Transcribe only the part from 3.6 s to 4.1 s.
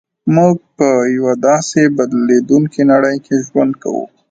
کوو